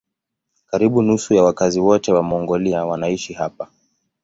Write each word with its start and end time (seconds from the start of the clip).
Karibu 0.69 1.01
nusu 1.01 1.33
ya 1.33 1.43
wakazi 1.43 1.79
wote 1.79 2.13
wa 2.13 2.23
Mongolia 2.23 2.85
wanaishi 2.85 3.33
hapa. 3.33 3.69